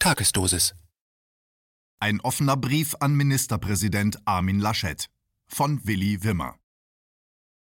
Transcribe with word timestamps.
Tagesdosis. 0.00 0.76
Ein 1.98 2.20
offener 2.20 2.56
Brief 2.56 2.94
an 3.00 3.16
Ministerpräsident 3.16 4.16
Armin 4.26 4.60
Laschet 4.60 5.10
von 5.48 5.84
Willi 5.88 6.22
Wimmer. 6.22 6.54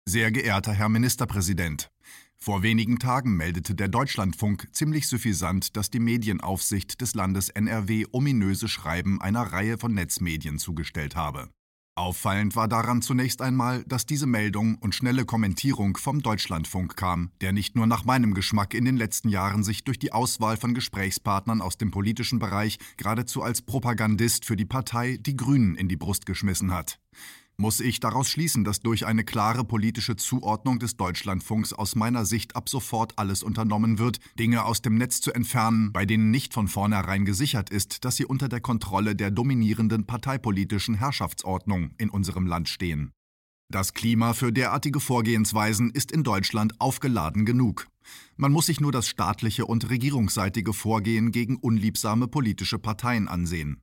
Sehr 0.04 0.30
geehrter 0.30 0.74
Herr 0.74 0.90
Ministerpräsident, 0.90 1.90
vor 2.36 2.62
wenigen 2.62 2.98
Tagen 2.98 3.38
meldete 3.38 3.74
der 3.74 3.88
Deutschlandfunk 3.88 4.68
ziemlich 4.72 5.08
suffisant, 5.08 5.78
dass 5.78 5.88
die 5.88 5.98
Medienaufsicht 5.98 7.00
des 7.00 7.14
Landes 7.14 7.48
NRW 7.48 8.04
ominöse 8.12 8.68
Schreiben 8.68 9.18
einer 9.18 9.40
Reihe 9.40 9.78
von 9.78 9.94
Netzmedien 9.94 10.58
zugestellt 10.58 11.16
habe. 11.16 11.48
Auffallend 11.98 12.56
war 12.56 12.68
daran 12.68 13.00
zunächst 13.00 13.40
einmal, 13.40 13.82
dass 13.84 14.04
diese 14.04 14.26
Meldung 14.26 14.76
und 14.76 14.94
schnelle 14.94 15.24
Kommentierung 15.24 15.96
vom 15.96 16.20
Deutschlandfunk 16.20 16.94
kam, 16.94 17.30
der 17.40 17.52
nicht 17.52 17.74
nur 17.74 17.86
nach 17.86 18.04
meinem 18.04 18.34
Geschmack 18.34 18.74
in 18.74 18.84
den 18.84 18.98
letzten 18.98 19.30
Jahren 19.30 19.64
sich 19.64 19.82
durch 19.82 19.98
die 19.98 20.12
Auswahl 20.12 20.58
von 20.58 20.74
Gesprächspartnern 20.74 21.62
aus 21.62 21.78
dem 21.78 21.90
politischen 21.90 22.38
Bereich 22.38 22.78
geradezu 22.98 23.42
als 23.42 23.62
Propagandist 23.62 24.44
für 24.44 24.56
die 24.56 24.66
Partei 24.66 25.16
Die 25.18 25.36
Grünen 25.36 25.74
in 25.74 25.88
die 25.88 25.96
Brust 25.96 26.26
geschmissen 26.26 26.70
hat 26.70 26.98
muss 27.58 27.80
ich 27.80 28.00
daraus 28.00 28.28
schließen, 28.28 28.64
dass 28.64 28.80
durch 28.80 29.06
eine 29.06 29.24
klare 29.24 29.64
politische 29.64 30.16
Zuordnung 30.16 30.78
des 30.78 30.96
Deutschlandfunks 30.96 31.72
aus 31.72 31.96
meiner 31.96 32.24
Sicht 32.26 32.54
ab 32.54 32.68
sofort 32.68 33.18
alles 33.18 33.42
unternommen 33.42 33.98
wird, 33.98 34.18
Dinge 34.38 34.64
aus 34.64 34.82
dem 34.82 34.96
Netz 34.96 35.20
zu 35.20 35.32
entfernen, 35.32 35.92
bei 35.92 36.04
denen 36.04 36.30
nicht 36.30 36.52
von 36.52 36.68
vornherein 36.68 37.24
gesichert 37.24 37.70
ist, 37.70 38.04
dass 38.04 38.16
sie 38.16 38.26
unter 38.26 38.48
der 38.48 38.60
Kontrolle 38.60 39.16
der 39.16 39.30
dominierenden 39.30 40.06
parteipolitischen 40.06 40.94
Herrschaftsordnung 40.96 41.92
in 41.98 42.10
unserem 42.10 42.46
Land 42.46 42.68
stehen. 42.68 43.12
Das 43.68 43.94
Klima 43.94 44.32
für 44.32 44.52
derartige 44.52 45.00
Vorgehensweisen 45.00 45.90
ist 45.90 46.12
in 46.12 46.22
Deutschland 46.22 46.80
aufgeladen 46.80 47.44
genug. 47.44 47.88
Man 48.36 48.52
muss 48.52 48.66
sich 48.66 48.80
nur 48.80 48.92
das 48.92 49.08
staatliche 49.08 49.66
und 49.66 49.90
regierungsseitige 49.90 50.72
Vorgehen 50.72 51.32
gegen 51.32 51.56
unliebsame 51.56 52.28
politische 52.28 52.78
Parteien 52.78 53.26
ansehen. 53.26 53.80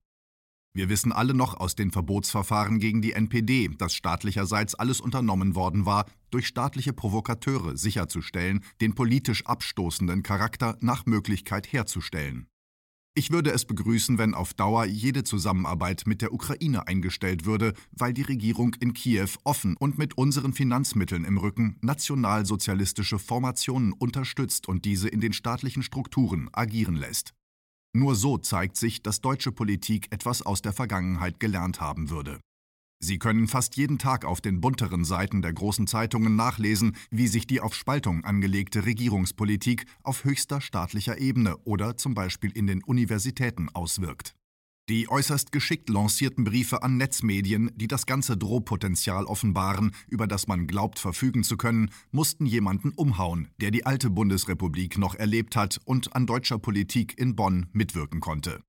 Wir 0.75 0.89
wissen 0.89 1.11
alle 1.11 1.35
noch 1.35 1.53
aus 1.59 1.75
den 1.75 1.91
Verbotsverfahren 1.91 2.79
gegen 2.79 3.03
die 3.03 3.13
NPD, 3.13 3.69
dass 3.77 3.93
staatlicherseits 3.93 4.73
alles 4.73 5.01
unternommen 5.01 5.53
worden 5.53 5.85
war, 5.85 6.05
durch 6.31 6.47
staatliche 6.47 6.93
Provokateure 6.93 7.77
sicherzustellen, 7.77 8.63
den 8.81 8.95
politisch 8.95 9.45
abstoßenden 9.45 10.23
Charakter 10.23 10.75
nach 10.81 11.05
Möglichkeit 11.05 11.71
herzustellen. 11.71 12.47
Ich 13.15 13.29
würde 13.29 13.51
es 13.51 13.65
begrüßen, 13.65 14.17
wenn 14.17 14.33
auf 14.33 14.55
Dauer 14.55 14.85
jede 14.85 15.23
Zusammenarbeit 15.23 16.07
mit 16.07 16.23
der 16.23 16.33
Ukraine 16.33 16.87
eingestellt 16.87 17.45
würde, 17.45 17.73
weil 17.91 18.11
die 18.11 18.23
Regierung 18.23 18.73
in 18.79 18.95
Kiew 18.95 19.29
offen 19.43 19.77
und 19.77 19.99
mit 19.99 20.17
unseren 20.17 20.53
Finanzmitteln 20.53 21.23
im 21.23 21.37
Rücken 21.37 21.77
nationalsozialistische 21.81 23.19
Formationen 23.19 23.93
unterstützt 23.93 24.67
und 24.67 24.85
diese 24.85 25.09
in 25.09 25.21
den 25.21 25.33
staatlichen 25.33 25.83
Strukturen 25.83 26.49
agieren 26.51 26.95
lässt. 26.95 27.35
Nur 27.95 28.15
so 28.15 28.39
zeigt 28.39 28.75
sich, 28.75 29.03
dass 29.03 29.21
deutsche 29.21 29.51
Politik 29.51 30.07
etwas 30.11 30.41
aus 30.41 30.63
der 30.63 30.73
Vergangenheit 30.73 31.39
gelernt 31.39 31.79
haben 31.79 32.09
würde. 32.09 32.39
Sie 32.99 33.19
können 33.19 33.47
fast 33.47 33.75
jeden 33.75 33.99
Tag 33.99 34.23
auf 34.25 34.39
den 34.39 34.61
bunteren 34.61 35.03
Seiten 35.03 35.41
der 35.41 35.53
großen 35.53 35.87
Zeitungen 35.87 36.35
nachlesen, 36.35 36.95
wie 37.11 37.27
sich 37.27 37.45
die 37.45 37.59
auf 37.59 37.75
Spaltung 37.75 38.23
angelegte 38.23 38.85
Regierungspolitik 38.85 39.85
auf 40.03 40.23
höchster 40.23 40.61
staatlicher 40.61 41.19
Ebene 41.19 41.57
oder 41.65 41.97
zum 41.97 42.13
Beispiel 42.13 42.51
in 42.51 42.65
den 42.65 42.81
Universitäten 42.81 43.67
auswirkt. 43.69 44.35
Die 44.89 45.09
äußerst 45.09 45.53
geschickt 45.53 45.87
lancierten 45.89 46.43
Briefe 46.43 46.83
an 46.83 46.97
Netzmedien, 46.97 47.71
die 47.73 47.87
das 47.87 48.05
ganze 48.05 48.35
Drohpotenzial 48.35 49.23
offenbaren, 49.23 49.95
über 50.09 50.27
das 50.27 50.47
man 50.47 50.67
glaubt 50.67 50.99
verfügen 50.99 51.45
zu 51.45 51.55
können, 51.55 51.89
mussten 52.11 52.45
jemanden 52.45 52.91
umhauen, 52.91 53.47
der 53.61 53.71
die 53.71 53.85
alte 53.85 54.09
Bundesrepublik 54.09 54.97
noch 54.97 55.15
erlebt 55.15 55.55
hat 55.55 55.79
und 55.85 56.13
an 56.17 56.25
deutscher 56.25 56.59
Politik 56.59 57.17
in 57.17 57.33
Bonn 57.37 57.67
mitwirken 57.71 58.19
konnte. 58.19 58.61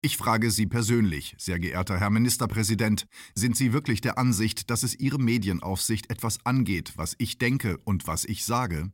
Ich 0.00 0.16
frage 0.16 0.50
Sie 0.50 0.64
persönlich, 0.64 1.34
sehr 1.36 1.58
geehrter 1.58 2.00
Herr 2.00 2.08
Ministerpräsident, 2.08 3.04
sind 3.34 3.54
Sie 3.54 3.74
wirklich 3.74 4.00
der 4.00 4.16
Ansicht, 4.16 4.70
dass 4.70 4.82
es 4.82 4.98
Ihre 4.98 5.18
Medienaufsicht 5.18 6.10
etwas 6.10 6.38
angeht, 6.46 6.94
was 6.96 7.16
ich 7.18 7.36
denke 7.36 7.76
und 7.84 8.06
was 8.06 8.24
ich 8.24 8.46
sage? 8.46 8.90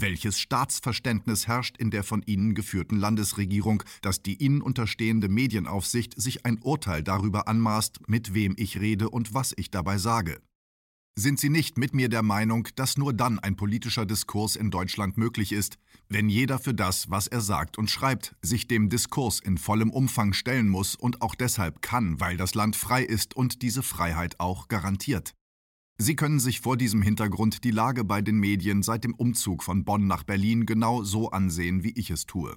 Welches 0.00 0.38
Staatsverständnis 0.38 1.48
herrscht 1.48 1.76
in 1.76 1.90
der 1.90 2.04
von 2.04 2.22
Ihnen 2.22 2.54
geführten 2.54 2.96
Landesregierung, 2.98 3.82
dass 4.00 4.22
die 4.22 4.40
Ihnen 4.40 4.62
unterstehende 4.62 5.28
Medienaufsicht 5.28 6.14
sich 6.20 6.46
ein 6.46 6.60
Urteil 6.62 7.02
darüber 7.02 7.48
anmaßt, 7.48 8.08
mit 8.08 8.32
wem 8.32 8.54
ich 8.56 8.78
rede 8.78 9.10
und 9.10 9.34
was 9.34 9.52
ich 9.56 9.72
dabei 9.72 9.98
sage? 9.98 10.40
Sind 11.16 11.40
Sie 11.40 11.48
nicht 11.50 11.78
mit 11.78 11.96
mir 11.96 12.08
der 12.08 12.22
Meinung, 12.22 12.68
dass 12.76 12.96
nur 12.96 13.12
dann 13.12 13.40
ein 13.40 13.56
politischer 13.56 14.06
Diskurs 14.06 14.54
in 14.54 14.70
Deutschland 14.70 15.16
möglich 15.16 15.50
ist, 15.50 15.78
wenn 16.08 16.28
jeder 16.28 16.60
für 16.60 16.74
das, 16.74 17.10
was 17.10 17.26
er 17.26 17.40
sagt 17.40 17.76
und 17.76 17.90
schreibt, 17.90 18.36
sich 18.40 18.68
dem 18.68 18.90
Diskurs 18.90 19.40
in 19.40 19.58
vollem 19.58 19.90
Umfang 19.90 20.32
stellen 20.32 20.68
muss 20.68 20.94
und 20.94 21.22
auch 21.22 21.34
deshalb 21.34 21.82
kann, 21.82 22.20
weil 22.20 22.36
das 22.36 22.54
Land 22.54 22.76
frei 22.76 23.02
ist 23.02 23.34
und 23.34 23.62
diese 23.62 23.82
Freiheit 23.82 24.38
auch 24.38 24.68
garantiert? 24.68 25.34
Sie 26.00 26.14
können 26.14 26.38
sich 26.38 26.60
vor 26.60 26.76
diesem 26.76 27.02
Hintergrund 27.02 27.64
die 27.64 27.72
Lage 27.72 28.04
bei 28.04 28.22
den 28.22 28.38
Medien 28.38 28.84
seit 28.84 29.02
dem 29.02 29.14
Umzug 29.14 29.64
von 29.64 29.84
Bonn 29.84 30.06
nach 30.06 30.22
Berlin 30.22 30.64
genau 30.64 31.02
so 31.02 31.30
ansehen, 31.30 31.82
wie 31.82 31.92
ich 31.96 32.10
es 32.10 32.24
tue. 32.24 32.56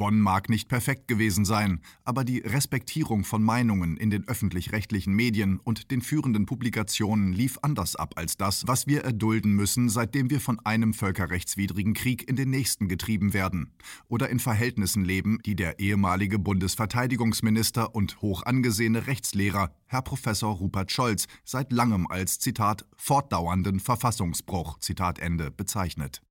Bonn 0.00 0.18
mag 0.18 0.48
nicht 0.48 0.70
perfekt 0.70 1.08
gewesen 1.08 1.44
sein, 1.44 1.82
aber 2.04 2.24
die 2.24 2.38
Respektierung 2.38 3.22
von 3.22 3.42
Meinungen 3.42 3.98
in 3.98 4.08
den 4.08 4.26
öffentlich-rechtlichen 4.26 5.12
Medien 5.12 5.60
und 5.62 5.90
den 5.90 6.00
führenden 6.00 6.46
Publikationen 6.46 7.34
lief 7.34 7.58
anders 7.60 7.96
ab 7.96 8.14
als 8.16 8.38
das, 8.38 8.66
was 8.66 8.86
wir 8.86 9.04
erdulden 9.04 9.52
müssen, 9.52 9.90
seitdem 9.90 10.30
wir 10.30 10.40
von 10.40 10.58
einem 10.60 10.94
völkerrechtswidrigen 10.94 11.92
Krieg 11.92 12.26
in 12.26 12.36
den 12.36 12.48
nächsten 12.48 12.88
getrieben 12.88 13.34
werden 13.34 13.74
oder 14.08 14.30
in 14.30 14.38
Verhältnissen 14.38 15.04
leben, 15.04 15.38
die 15.44 15.54
der 15.54 15.80
ehemalige 15.80 16.38
Bundesverteidigungsminister 16.38 17.94
und 17.94 18.22
hoch 18.22 18.42
angesehene 18.44 19.06
Rechtslehrer, 19.06 19.70
Herr 19.84 20.00
Professor 20.00 20.54
Rupert 20.54 20.90
Scholz, 20.90 21.26
seit 21.44 21.72
langem 21.72 22.06
als 22.06 22.38
Zitat 22.38 22.86
fortdauernden 22.96 23.80
Verfassungsbruch 23.80 24.78
Zitat 24.78 25.18
Ende 25.18 25.50
bezeichnet. 25.50 26.22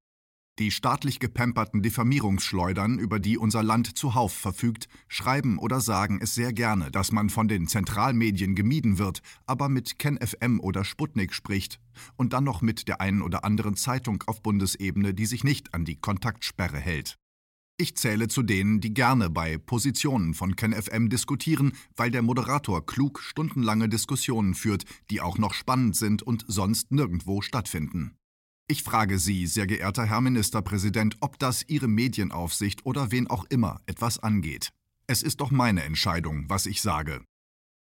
Die 0.59 0.71
staatlich 0.71 1.21
gepemperten 1.21 1.81
Diffamierungsschleudern, 1.81 2.99
über 2.99 3.19
die 3.19 3.37
unser 3.37 3.63
Land 3.63 3.97
zuhauf 3.97 4.33
verfügt, 4.33 4.89
schreiben 5.07 5.57
oder 5.57 5.79
sagen 5.79 6.19
es 6.21 6.35
sehr 6.35 6.51
gerne, 6.51 6.91
dass 6.91 7.13
man 7.13 7.29
von 7.29 7.47
den 7.47 7.69
Zentralmedien 7.69 8.55
gemieden 8.55 8.97
wird, 8.97 9.21
aber 9.45 9.69
mit 9.69 9.99
KenFM 9.99 10.59
oder 10.59 10.83
Sputnik 10.83 11.33
spricht 11.33 11.79
und 12.17 12.33
dann 12.33 12.43
noch 12.43 12.61
mit 12.61 12.89
der 12.89 12.99
einen 12.99 13.21
oder 13.21 13.45
anderen 13.45 13.77
Zeitung 13.77 14.21
auf 14.27 14.43
Bundesebene, 14.43 15.13
die 15.13 15.27
sich 15.27 15.45
nicht 15.45 15.73
an 15.73 15.85
die 15.85 15.95
Kontaktsperre 15.95 16.77
hält. 16.77 17.15
Ich 17.77 17.95
zähle 17.95 18.27
zu 18.27 18.43
denen, 18.43 18.81
die 18.81 18.93
gerne 18.93 19.29
bei 19.29 19.57
Positionen 19.57 20.33
von 20.33 20.57
KenFM 20.57 21.07
diskutieren, 21.07 21.71
weil 21.95 22.11
der 22.11 22.21
Moderator 22.21 22.85
klug 22.85 23.21
stundenlange 23.21 23.87
Diskussionen 23.87 24.55
führt, 24.55 24.83
die 25.09 25.21
auch 25.21 25.37
noch 25.37 25.53
spannend 25.53 25.95
sind 25.95 26.21
und 26.21 26.43
sonst 26.49 26.91
nirgendwo 26.91 27.39
stattfinden. 27.41 28.18
Ich 28.71 28.83
frage 28.83 29.17
Sie, 29.17 29.47
sehr 29.47 29.65
geehrter 29.65 30.05
Herr 30.05 30.21
Ministerpräsident, 30.21 31.17
ob 31.21 31.39
das 31.39 31.67
Ihre 31.67 31.87
Medienaufsicht 31.87 32.85
oder 32.85 33.11
wen 33.11 33.25
auch 33.25 33.45
immer 33.45 33.81
etwas 33.87 34.19
angeht. 34.19 34.69
Es 35.07 35.23
ist 35.23 35.41
doch 35.41 35.49
meine 35.49 35.81
Entscheidung, 35.81 36.45
was 36.49 36.67
ich 36.67 36.83
sage. 36.83 37.23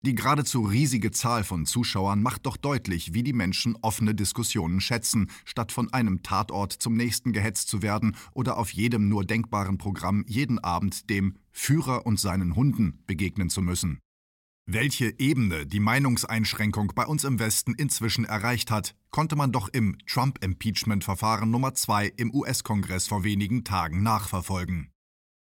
Die 0.06 0.14
geradezu 0.14 0.60
riesige 0.62 1.10
Zahl 1.10 1.42
von 1.42 1.66
Zuschauern 1.66 2.22
macht 2.22 2.46
doch 2.46 2.56
deutlich, 2.56 3.12
wie 3.14 3.24
die 3.24 3.32
Menschen 3.32 3.76
offene 3.82 4.14
Diskussionen 4.14 4.80
schätzen, 4.80 5.28
statt 5.44 5.72
von 5.72 5.92
einem 5.92 6.22
Tatort 6.22 6.72
zum 6.72 6.94
nächsten 6.94 7.32
gehetzt 7.32 7.68
zu 7.68 7.82
werden 7.82 8.14
oder 8.32 8.56
auf 8.56 8.70
jedem 8.70 9.08
nur 9.08 9.24
denkbaren 9.24 9.76
Programm 9.76 10.24
jeden 10.28 10.60
Abend 10.60 11.10
dem 11.10 11.34
Führer 11.50 12.06
und 12.06 12.20
seinen 12.20 12.54
Hunden 12.54 13.02
begegnen 13.08 13.50
zu 13.50 13.60
müssen. 13.60 13.98
Welche 14.72 15.18
Ebene 15.18 15.66
die 15.66 15.80
Meinungseinschränkung 15.80 16.92
bei 16.94 17.04
uns 17.04 17.24
im 17.24 17.40
Westen 17.40 17.74
inzwischen 17.74 18.24
erreicht 18.24 18.70
hat, 18.70 18.94
konnte 19.10 19.34
man 19.34 19.50
doch 19.50 19.68
im 19.68 19.98
Trump-Impeachment-Verfahren 20.06 21.50
Nummer 21.50 21.74
2 21.74 22.12
im 22.16 22.32
US-Kongress 22.32 23.08
vor 23.08 23.24
wenigen 23.24 23.64
Tagen 23.64 24.04
nachverfolgen. 24.04 24.92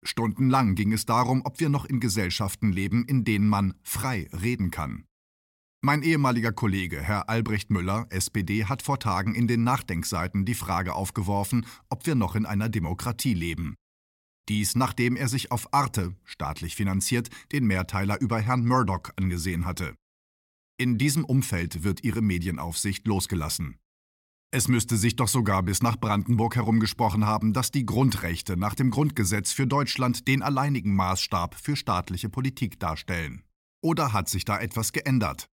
Stundenlang 0.02 0.74
ging 0.74 0.92
es 0.92 1.06
darum, 1.06 1.42
ob 1.44 1.60
wir 1.60 1.68
noch 1.68 1.84
in 1.84 2.00
Gesellschaften 2.00 2.72
leben, 2.72 3.04
in 3.04 3.22
denen 3.22 3.46
man 3.46 3.74
frei 3.84 4.28
reden 4.32 4.72
kann. 4.72 5.04
Mein 5.80 6.02
ehemaliger 6.02 6.50
Kollege, 6.50 7.00
Herr 7.00 7.28
Albrecht 7.28 7.70
Müller, 7.70 8.08
SPD, 8.10 8.64
hat 8.64 8.82
vor 8.82 8.98
Tagen 8.98 9.36
in 9.36 9.46
den 9.46 9.62
Nachdenkseiten 9.62 10.44
die 10.44 10.54
Frage 10.54 10.92
aufgeworfen, 10.92 11.66
ob 11.88 12.04
wir 12.06 12.16
noch 12.16 12.34
in 12.34 12.46
einer 12.46 12.68
Demokratie 12.68 13.34
leben. 13.34 13.76
Dies 14.48 14.76
nachdem 14.76 15.16
er 15.16 15.28
sich 15.28 15.50
auf 15.50 15.72
Arte, 15.72 16.14
staatlich 16.24 16.76
finanziert, 16.76 17.30
den 17.52 17.66
Mehrteiler 17.66 18.20
über 18.20 18.40
Herrn 18.40 18.66
Murdoch 18.66 19.10
angesehen 19.16 19.64
hatte. 19.64 19.94
In 20.76 20.98
diesem 20.98 21.24
Umfeld 21.24 21.84
wird 21.84 22.04
ihre 22.04 22.20
Medienaufsicht 22.20 23.06
losgelassen. 23.06 23.78
Es 24.50 24.68
müsste 24.68 24.96
sich 24.96 25.16
doch 25.16 25.28
sogar 25.28 25.62
bis 25.62 25.82
nach 25.82 25.98
Brandenburg 25.98 26.56
herumgesprochen 26.56 27.26
haben, 27.26 27.52
dass 27.52 27.72
die 27.72 27.86
Grundrechte 27.86 28.56
nach 28.56 28.74
dem 28.74 28.90
Grundgesetz 28.90 29.52
für 29.52 29.66
Deutschland 29.66 30.28
den 30.28 30.42
alleinigen 30.42 30.94
Maßstab 30.94 31.56
für 31.56 31.74
staatliche 31.74 32.28
Politik 32.28 32.78
darstellen. 32.78 33.42
Oder 33.82 34.12
hat 34.12 34.28
sich 34.28 34.44
da 34.44 34.60
etwas 34.60 34.92
geändert? 34.92 35.48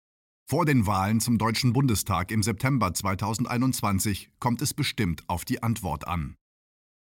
Vor 0.48 0.64
den 0.64 0.86
Wahlen 0.86 1.20
zum 1.20 1.38
Deutschen 1.38 1.72
Bundestag 1.72 2.30
im 2.30 2.42
September 2.42 2.94
2021 2.94 4.30
kommt 4.38 4.62
es 4.62 4.72
bestimmt 4.72 5.28
auf 5.28 5.44
die 5.44 5.62
Antwort 5.62 6.06
an. 6.06 6.36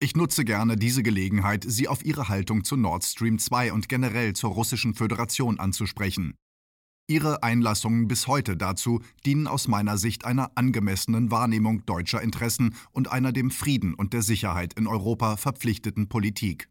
Ich 0.04 0.16
nutze 0.16 0.46
gerne 0.46 0.78
diese 0.78 1.04
Gelegenheit, 1.04 1.64
Sie 1.68 1.88
auf 1.88 2.04
Ihre 2.04 2.28
Haltung 2.28 2.64
zu 2.64 2.76
Nord 2.76 3.04
Stream 3.04 3.38
2 3.38 3.72
und 3.72 3.88
generell 3.88 4.34
zur 4.34 4.50
Russischen 4.50 4.96
Föderation 4.96 5.60
anzusprechen. 5.60 6.34
Ihre 7.08 7.44
Einlassungen 7.44 8.08
bis 8.08 8.26
heute 8.26 8.58
dazu 8.58 9.04
dienen 9.28 9.46
aus 9.46 9.68
meiner 9.68 10.00
Sicht 10.00 10.26
einer 10.26 10.54
angemessenen 10.56 11.30
Wahrnehmung 11.30 11.86
deutscher 11.86 12.20
Interessen 12.20 12.74
und 12.92 13.12
einer 13.12 13.32
dem 13.32 13.52
Frieden 13.52 13.94
und 13.94 14.14
der 14.14 14.24
Sicherheit 14.24 14.74
in 14.74 14.88
Europa 14.88 15.38
verpflichteten 15.38 16.10
Politik. 16.10 16.68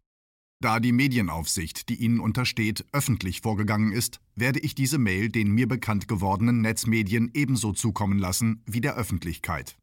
Da 0.59 0.81
die 0.81 0.91
Medienaufsicht, 0.91 1.87
die 1.87 2.03
Ihnen 2.03 2.19
untersteht, 2.19 2.85
öffentlich 2.91 3.39
vorgegangen 3.39 3.93
ist, 3.93 4.19
werde 4.35 4.59
ich 4.59 4.75
diese 4.75 4.97
Mail 4.97 5.29
den 5.29 5.51
mir 5.51 5.69
bekannt 5.69 6.09
gewordenen 6.09 6.59
Netzmedien 6.59 7.31
ebenso 7.33 7.71
zukommen 7.71 8.19
lassen 8.19 8.61
wie 8.65 8.81
der 8.81 8.95
Öffentlichkeit. 8.97 9.77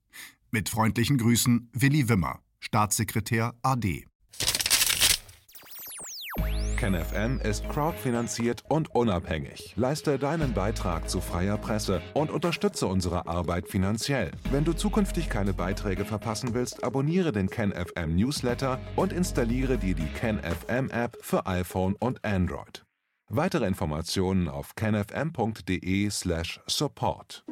Mit 0.51 0.69
freundlichen 0.69 1.17
Grüßen 1.17 1.71
Willi 1.73 2.11
Wimmer, 2.11 2.41
Staatssekretär 2.61 3.55
AD. 3.63 4.05
KenFM 6.79 7.41
ist 7.41 7.69
crowdfinanziert 7.69 8.63
und 8.69 8.95
unabhängig. 8.95 9.75
Leiste 9.77 10.17
deinen 10.17 10.55
Beitrag 10.55 11.11
zu 11.11 11.21
freier 11.21 11.59
Presse 11.59 12.01
und 12.15 12.31
unterstütze 12.31 12.87
unsere 12.87 13.27
Arbeit 13.27 13.67
finanziell. 13.67 14.31
Wenn 14.53 14.65
du 14.65 14.73
zukünftig 14.73 15.29
keine 15.29 15.55
Beiträge 15.55 16.05
verpassen 16.05 16.55
willst, 16.55 16.85
abonniere 16.85 17.33
den 17.33 17.51
KenFM 17.51 18.15
Newsletter 18.15 18.79
und 18.95 19.13
installiere 19.13 19.77
dir 19.77 19.97
die 19.97 20.07
KenFM 20.07 20.89
App 20.91 21.19
für 21.21 21.47
iPhone 21.47 21.97
und 21.97 22.25
Android. 22.25 22.85
Weitere 23.29 23.67
Informationen 23.67 24.49
auf 24.49 24.77
kenfm.de/support. 24.77 27.45